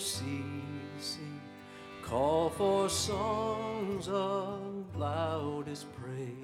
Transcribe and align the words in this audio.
ceasing. 0.00 1.40
Call 2.02 2.50
for 2.50 2.88
songs 2.88 4.08
of 4.08 4.96
loudest 4.96 5.86
praise. 5.94 6.36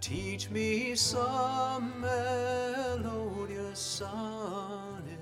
Teach 0.00 0.50
me 0.50 0.94
some 0.94 2.00
melodious 2.00 3.78
sonnet 3.78 5.20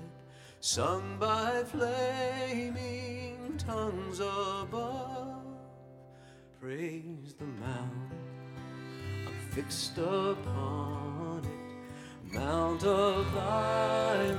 sung 0.59 1.17
by 1.19 1.63
flaming 1.63 3.55
tongues 3.57 4.19
above. 4.19 5.43
Praise 6.59 7.33
the 7.37 7.45
mount 7.45 8.13
I'm 9.27 9.49
fixed 9.51 9.97
upon 9.97 11.41
it, 11.43 12.33
mount 12.33 12.83
of 12.83 13.33
thy 13.33 14.35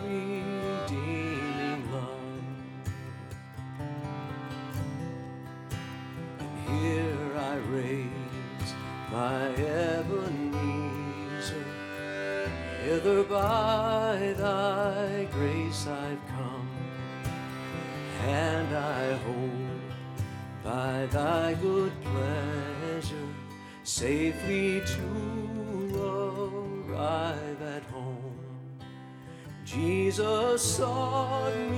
Jesus 30.13 30.77
sought 30.77 31.72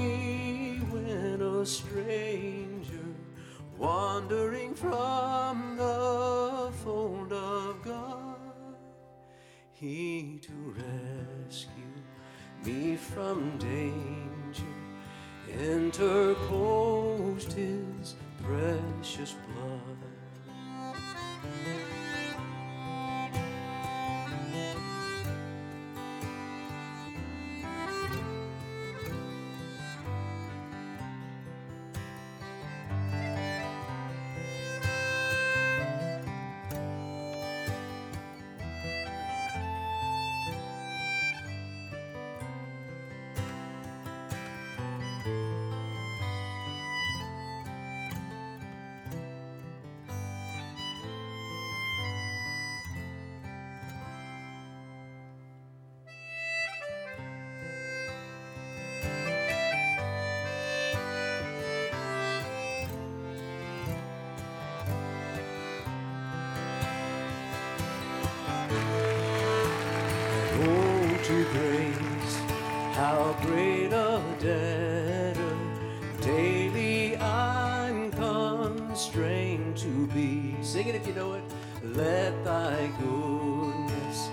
to 79.77 80.07
be. 80.09 80.55
Sing 80.63 80.87
it 80.87 80.95
if 80.95 81.07
you 81.07 81.15
know 81.15 81.35
it. 81.35 81.43
Let 81.83 82.45
thy 82.45 82.91
goodness, 83.01 84.29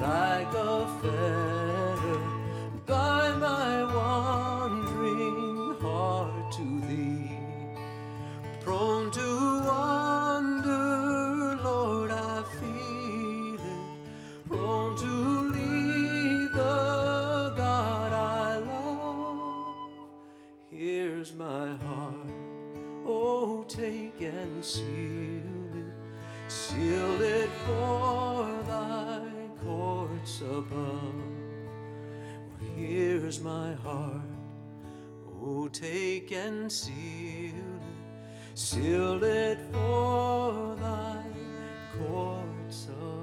like 0.00 0.52
a 0.54 0.86
fetter, 1.02 2.20
bind 2.86 3.40
my 3.40 3.84
wandering 3.94 5.76
heart 5.80 6.52
to 6.52 6.80
thee. 6.88 7.38
Prone 8.60 9.10
to 9.12 9.55
take 23.76 24.22
and 24.22 24.64
seal 24.64 24.84
it. 25.74 26.50
Seal 26.50 27.20
it 27.20 27.50
for 27.66 28.62
thy 28.66 29.20
courts 29.62 30.40
above. 30.40 31.14
Here's 32.74 33.40
my 33.40 33.74
heart. 33.74 34.22
Oh, 35.42 35.68
take 35.68 36.32
and 36.32 36.72
seal 36.72 37.52
it, 37.52 38.58
seal 38.58 39.22
it 39.22 39.58
for 39.72 40.74
thy 40.76 41.22
courts 41.98 42.86
above. 42.88 43.15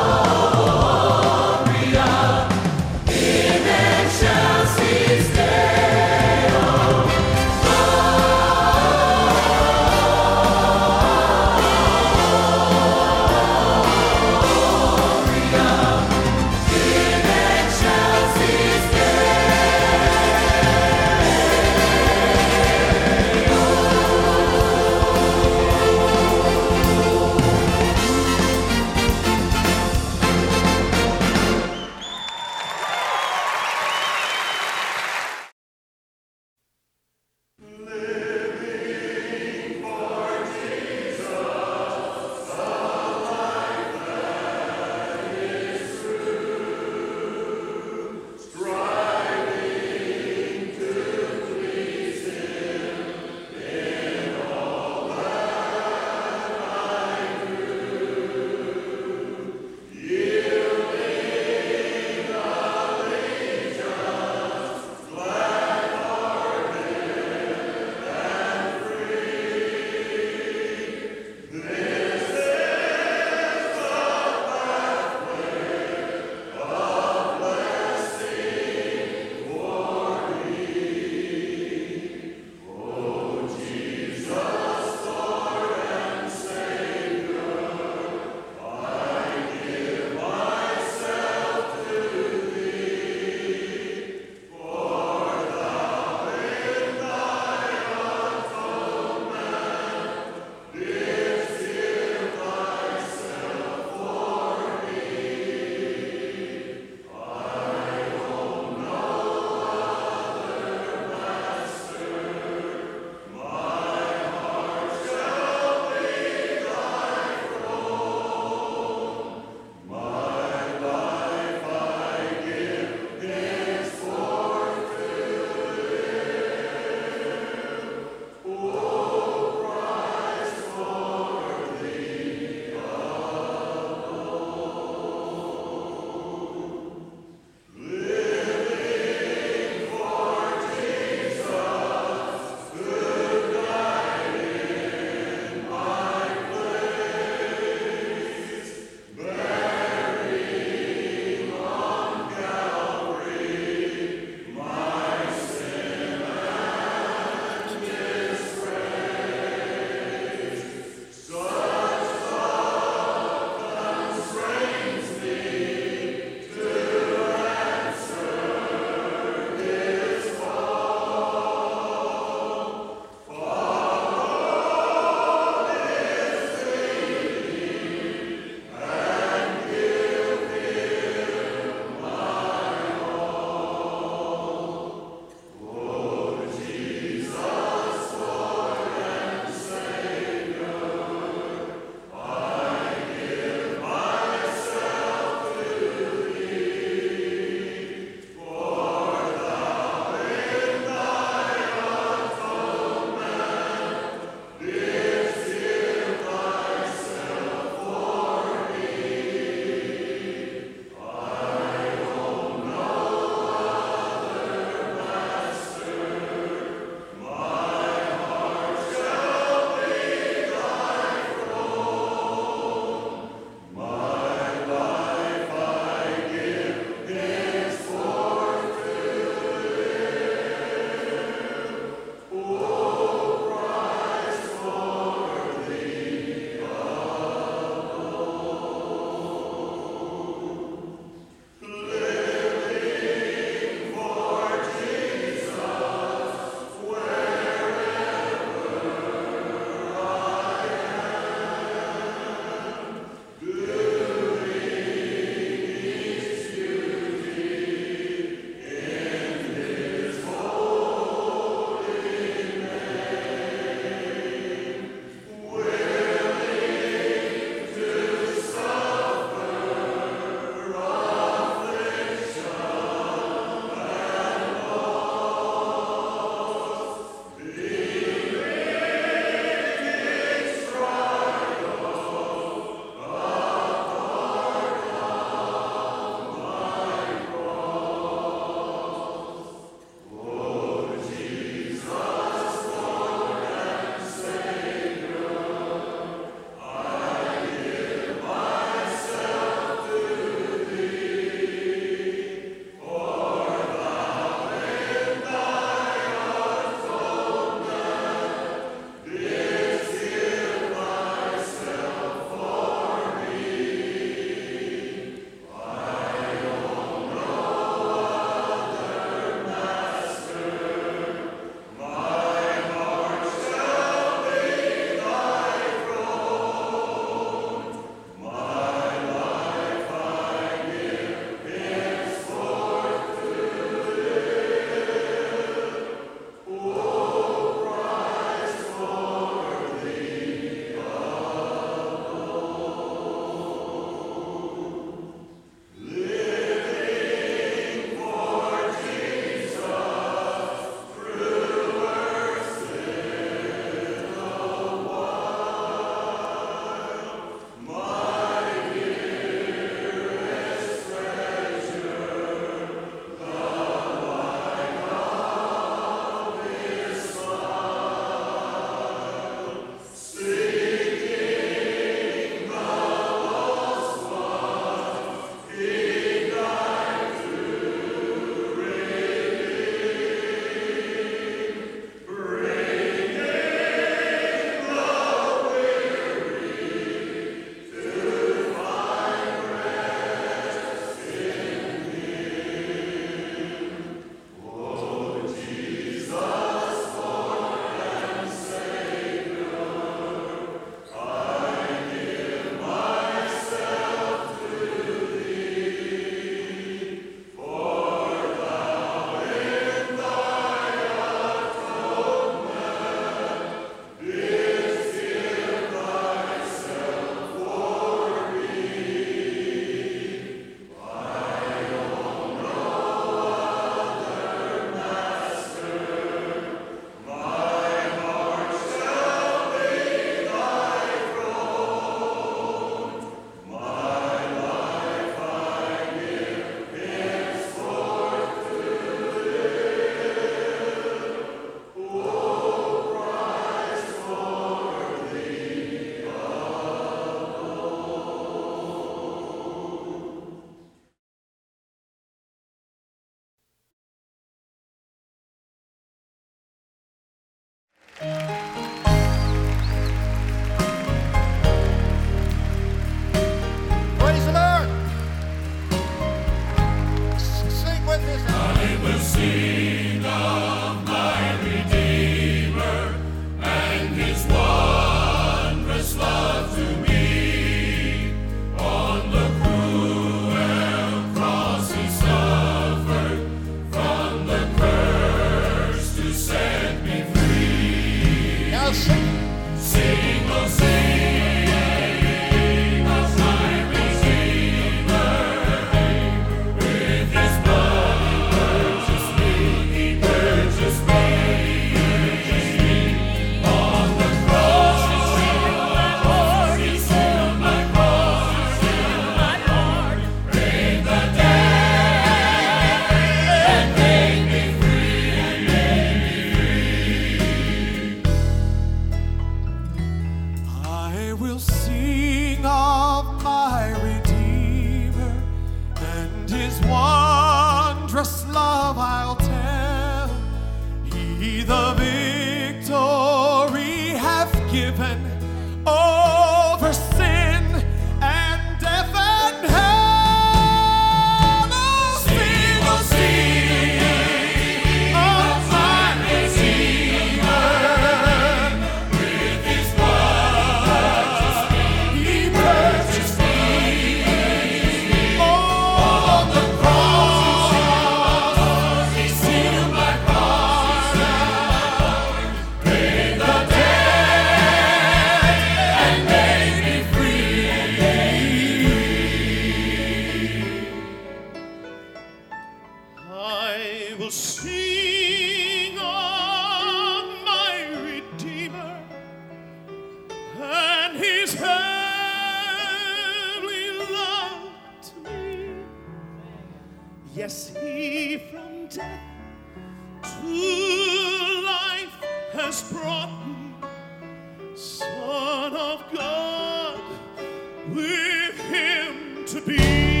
Oh 599.33 600.00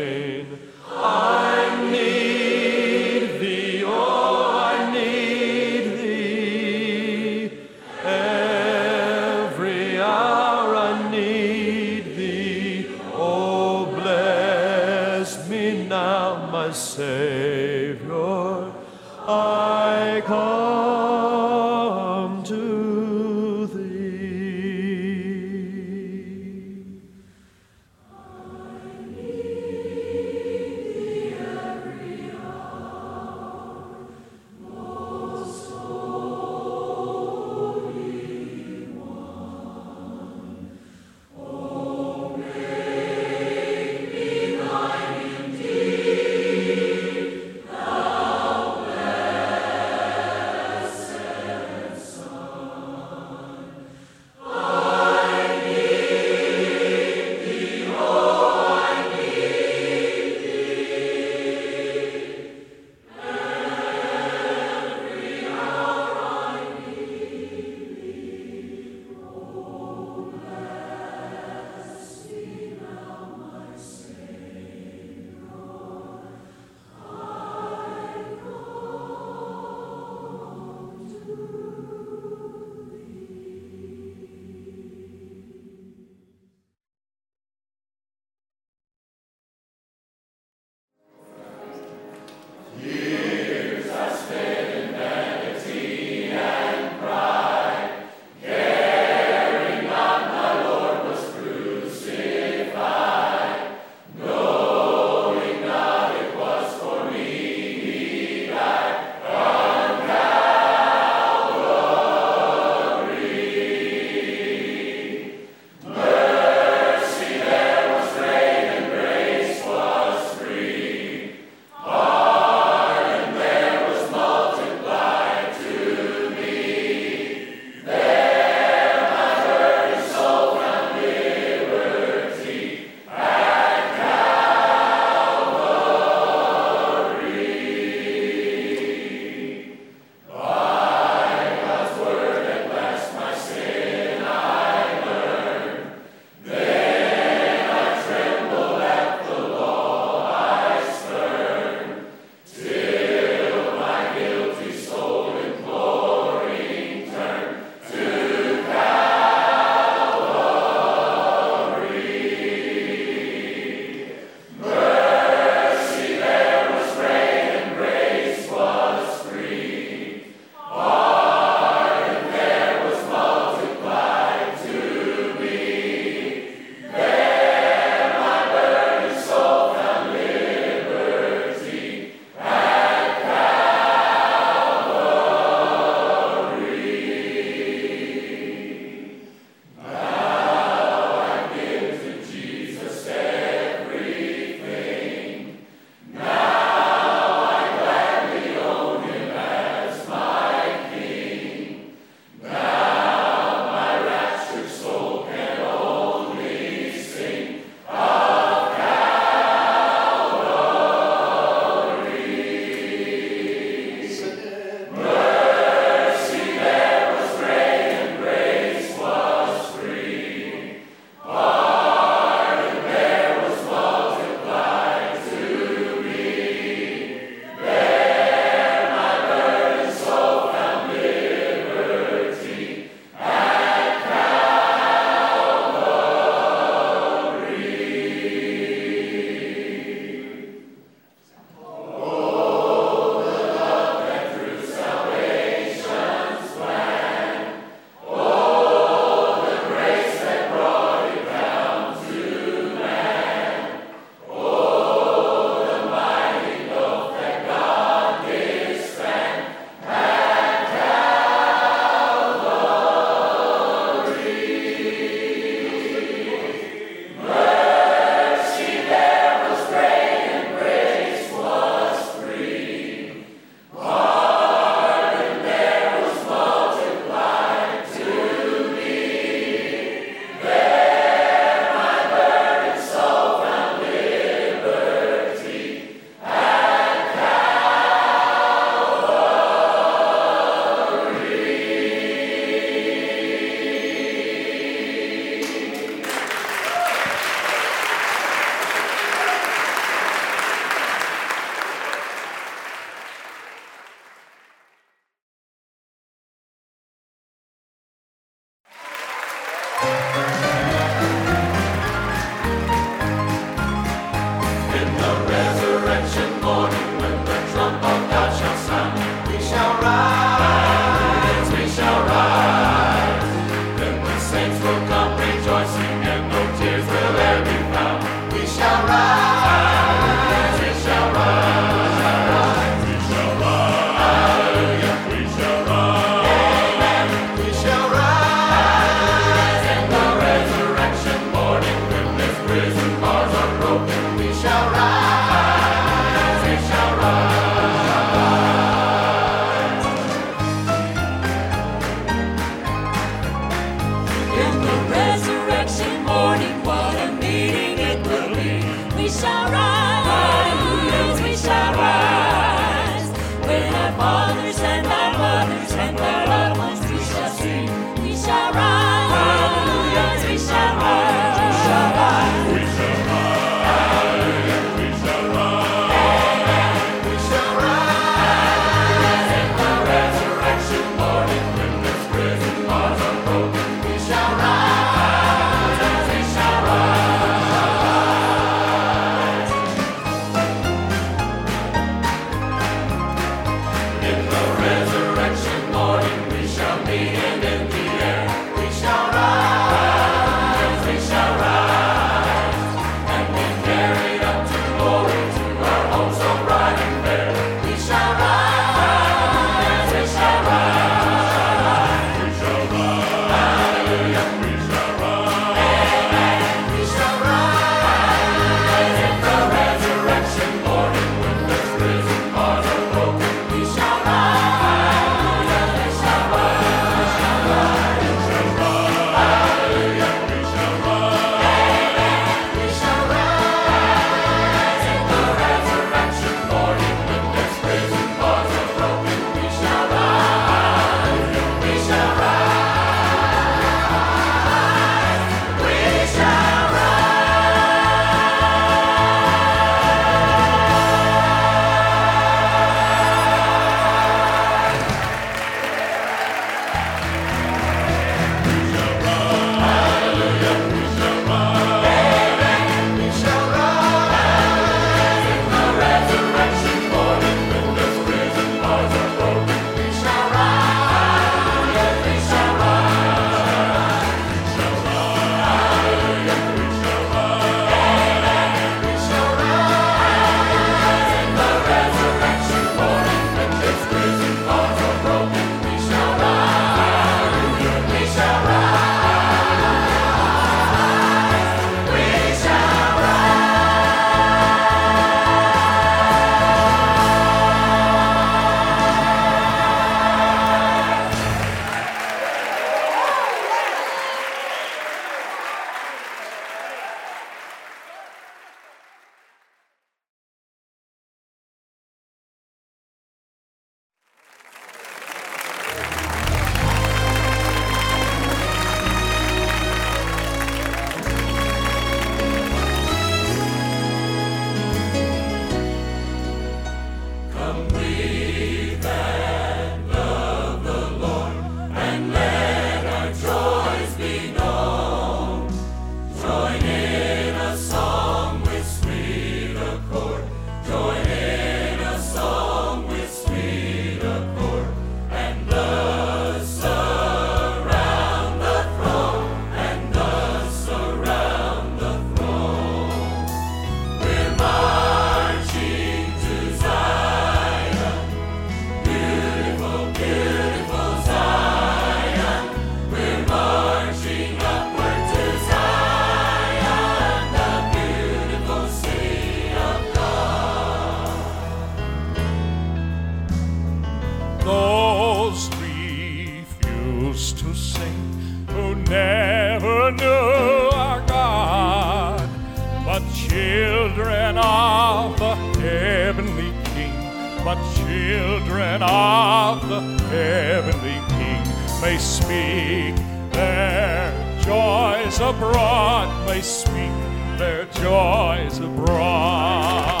speak 592.32 592.94
their 593.30 594.10
joys 594.42 595.20
abroad, 595.20 596.08
may 596.26 596.40
speak 596.40 596.92
their 597.36 597.66
joys 597.66 598.58
abroad. 598.58 600.00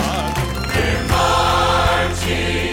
Dear 0.72 1.08
Lord 1.10 2.16
Jesus. 2.20 2.71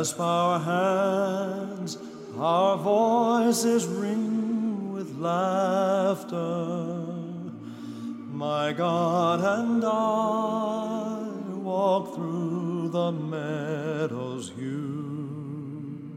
Clasp 0.00 0.20
our 0.20 0.58
hands, 0.58 1.98
our 2.38 2.78
voices 2.78 3.86
ring 3.86 4.94
with 4.94 5.14
laughter. 5.18 7.04
My 8.32 8.72
God 8.72 9.40
and 9.44 9.84
I 9.84 11.18
walk 11.52 12.14
through 12.14 12.88
the 12.88 13.12
meadows 13.12 14.50
hue. 14.56 16.16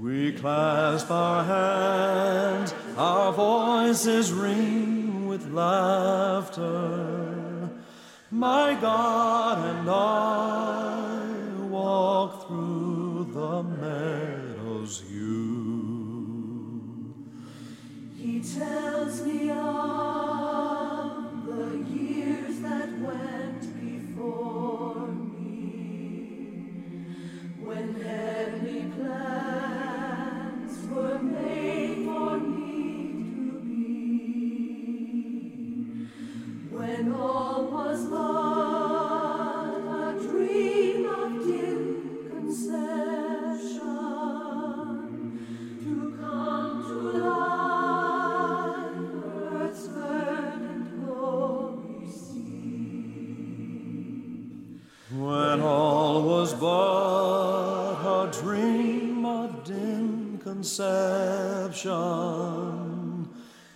We 0.00 0.32
clasp 0.32 1.10
our 1.10 1.44
hands, 1.44 2.72
our 2.96 3.32
voices 3.34 4.32
ring 4.32 5.28
with 5.28 5.46
laughter. 5.52 6.64
My 8.30 8.78
God 8.80 9.58
and 9.76 9.90
I 9.90 10.65
tells 18.54 19.22
me 19.22 19.50
of 19.50 20.15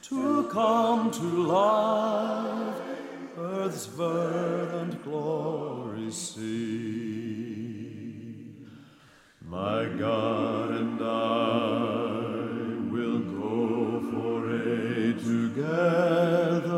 to 0.02 0.48
come 0.50 1.10
to 1.10 1.20
life, 1.20 2.80
earth's 3.36 3.86
verdant 3.86 5.04
glory 5.04 6.10
see. 6.10 7.30
My 9.46 9.84
God 9.98 10.70
and 10.70 11.00
I 11.02 12.20
will 12.90 13.18
go 13.18 14.00
foray 14.10 15.12
together. 15.12 16.70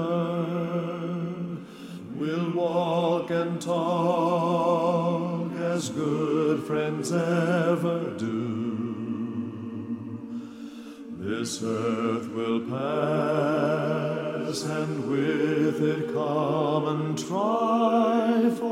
We'll 2.17 2.51
walk 2.53 3.31
and 3.31 3.61
talk 3.61 5.53
as 5.53 5.89
good 5.91 6.65
friends 6.65 7.13
ever 7.13 8.15
do. 8.19 8.32
This 11.43 11.59
earth 11.65 12.29
will 12.29 12.61
pass, 12.71 14.63
and 14.63 15.11
with 15.11 15.83
it 15.83 16.15
common 16.15 17.17
trifles. 17.17 18.63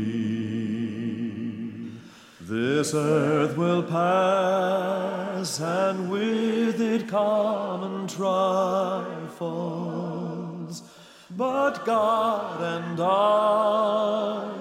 This 2.39 2.93
earth 2.95 3.57
will 3.57 3.83
pass, 3.83 5.59
and 5.59 6.09
with 6.09 6.79
it 6.79 7.09
common 7.09 8.07
trifles. 8.07 9.76
But 11.37 11.85
God 11.85 12.63
and 12.63 12.99
I 12.99 14.56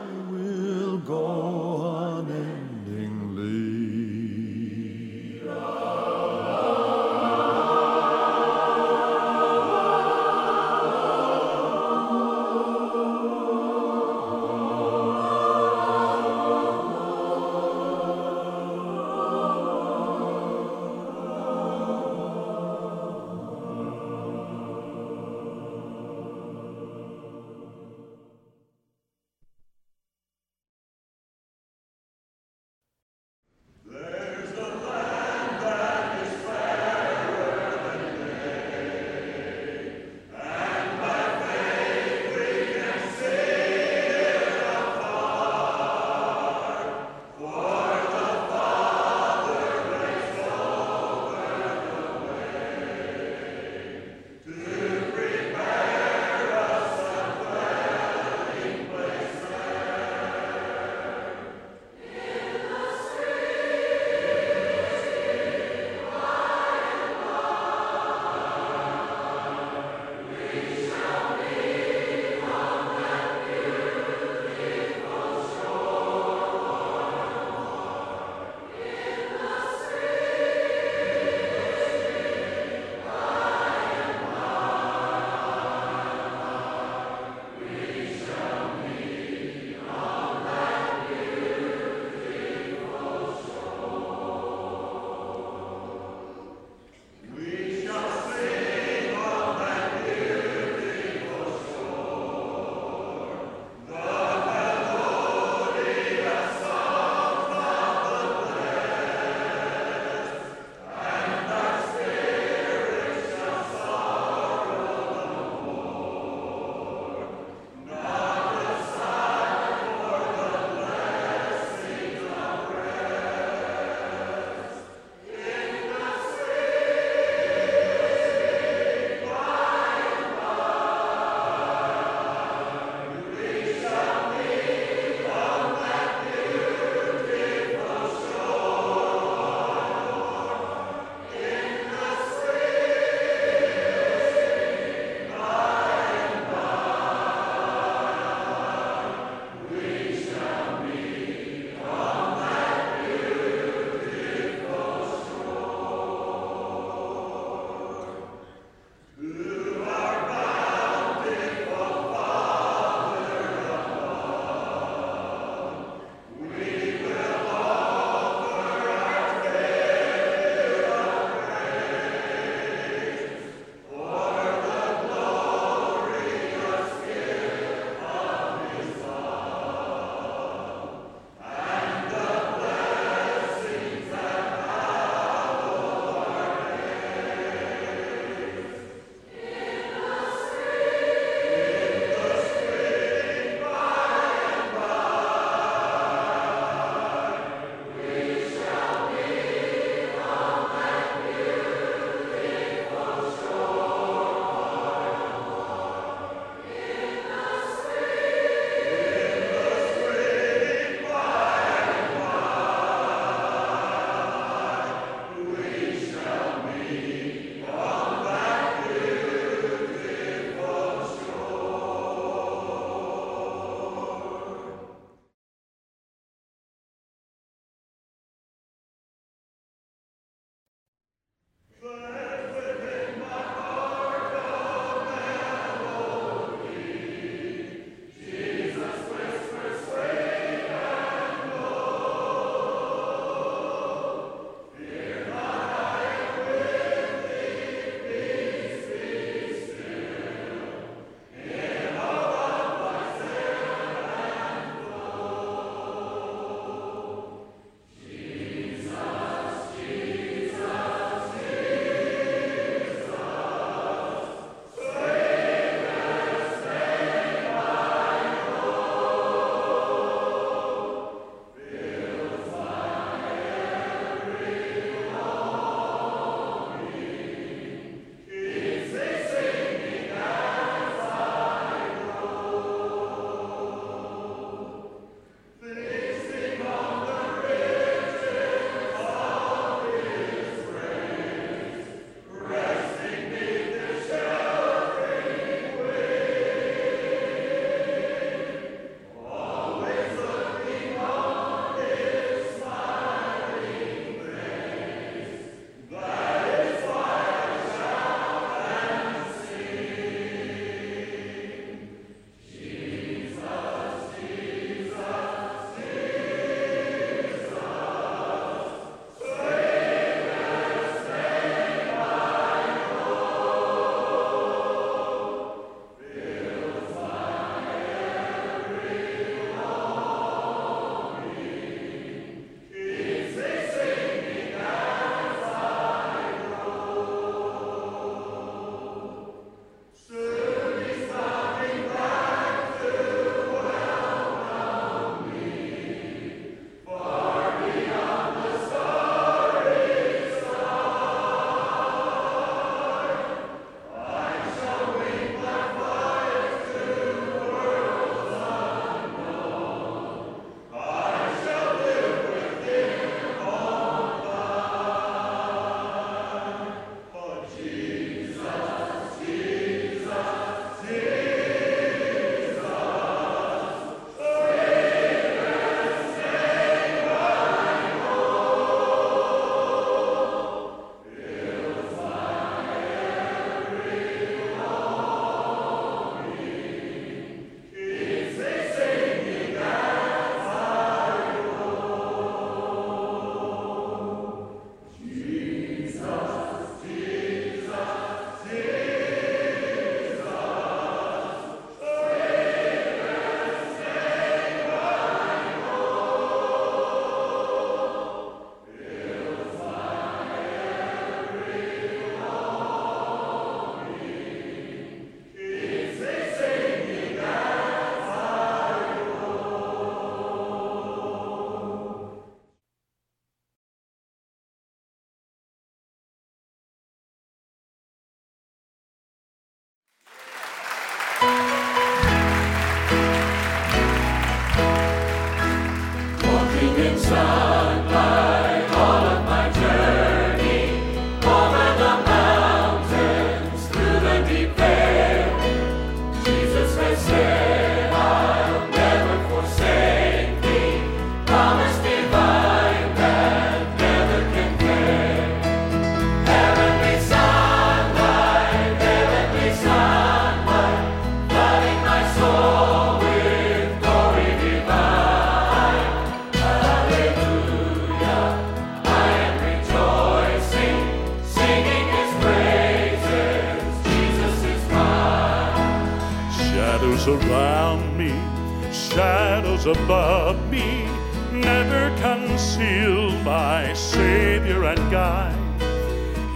shadows 478.97 479.67
above 479.67 480.39
me 480.51 480.87
never 481.31 481.95
conceal 481.99 483.11
my 483.25 483.71
Savior 483.75 484.65
and 484.65 484.79
guide. 484.91 485.37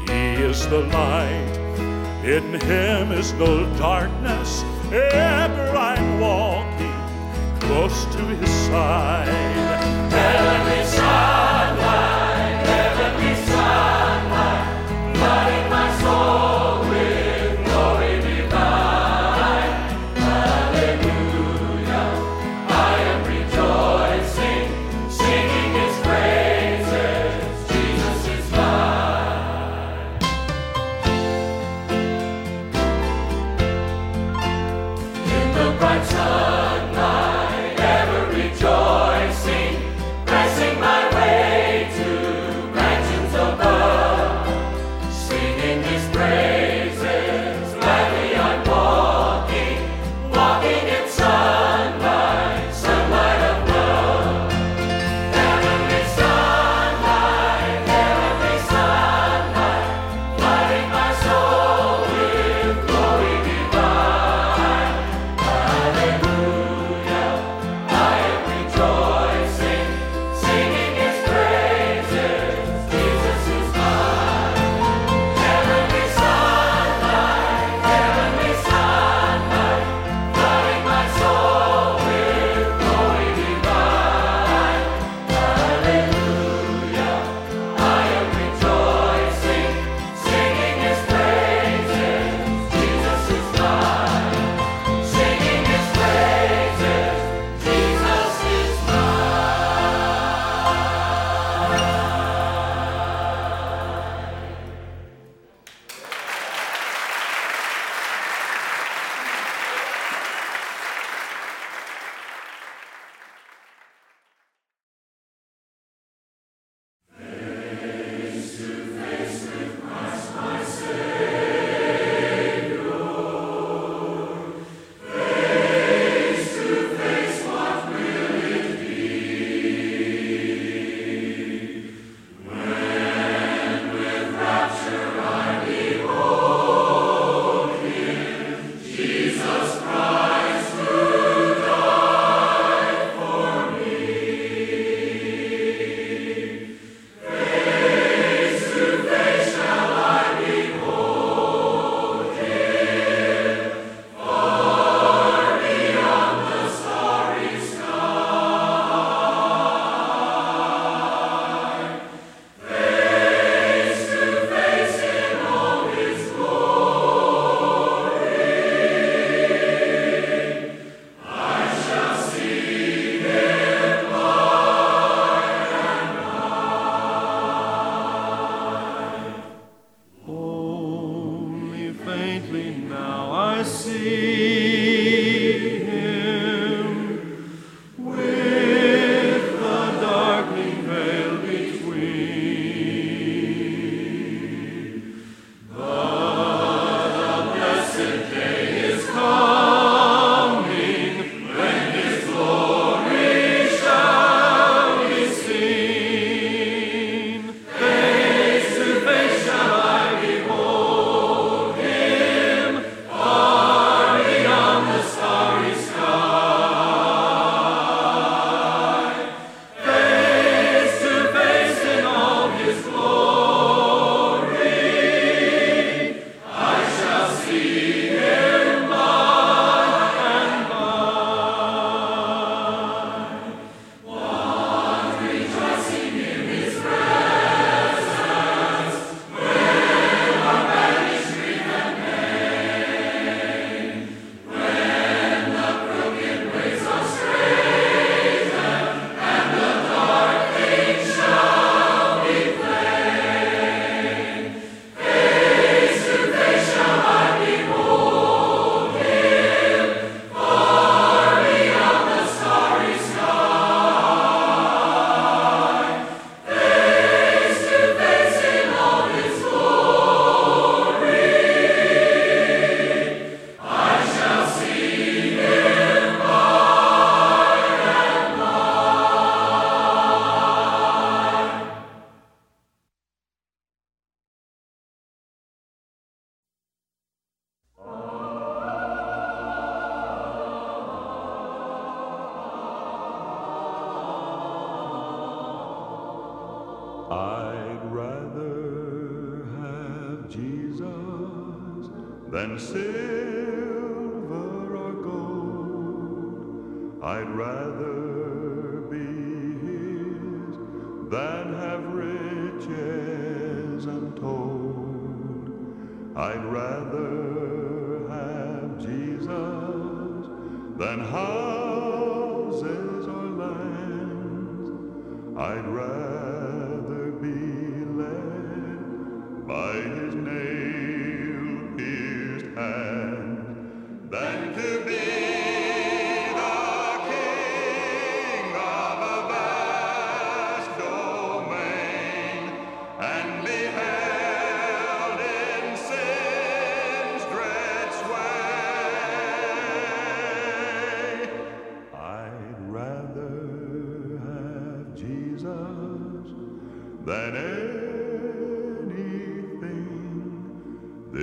He 0.06 0.44
is 0.44 0.68
the 0.68 0.80
light, 0.80 1.56
in 2.22 2.60
Him 2.60 3.12
is 3.12 3.32
no 3.32 3.64
darkness. 3.78 4.62
Ever 4.92 5.70
I'm 5.70 6.20
walking 6.20 7.60
close 7.60 8.04
to 8.16 8.22
His 8.26 8.50
side. 8.68 9.26
There 10.10 10.82
is 10.82 10.99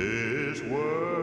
this 0.07 0.61
world 0.63 1.16